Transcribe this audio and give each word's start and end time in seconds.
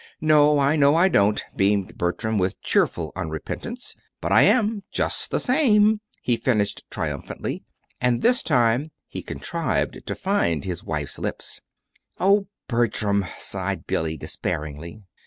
"No, 0.19 0.57
I 0.57 0.75
know 0.77 0.95
I 0.95 1.09
don't," 1.09 1.43
beamed 1.55 1.95
Bertram, 1.95 2.39
with 2.39 2.59
cheerful 2.63 3.13
unrepentance; 3.15 3.95
"but 4.19 4.31
I 4.31 4.41
am, 4.45 4.81
just 4.91 5.29
the 5.29 5.39
same," 5.39 6.01
he 6.23 6.35
finished 6.37 6.85
triumphantly. 6.89 7.61
And 8.01 8.23
this 8.23 8.41
time 8.41 8.89
he 9.07 9.21
contrived 9.21 10.03
to 10.07 10.15
find 10.15 10.65
his 10.65 10.83
wife's 10.83 11.19
lips. 11.19 11.61
"Oh, 12.19 12.47
Bertram," 12.67 13.25
sighed 13.37 13.85
Billy, 13.85 14.17
despairingly. 14.17 15.03